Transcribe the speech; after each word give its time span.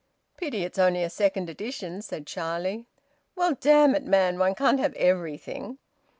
"Pity 0.35 0.63
it's 0.63 0.79
only 0.79 1.03
a 1.03 1.11
second 1.11 1.47
edition," 1.47 2.01
said 2.01 2.25
Charlie. 2.25 2.87
"Well, 3.35 3.53
damn 3.59 3.93
it, 3.93 4.03
man! 4.03 4.39
One 4.39 4.55
can't 4.55 4.79
have 4.79 4.95
everything." 4.95 5.77